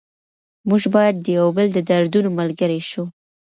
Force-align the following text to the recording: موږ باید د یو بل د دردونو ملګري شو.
موږ 0.69 0.83
باید 0.95 1.15
د 1.19 1.27
یو 1.37 1.47
بل 1.57 1.67
د 1.73 1.79
دردونو 1.89 2.29
ملګري 2.39 2.79
شو. 2.89 3.03